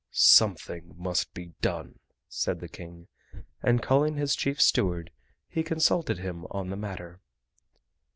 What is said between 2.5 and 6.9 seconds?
the King, and calling his chief steward he consulted him on the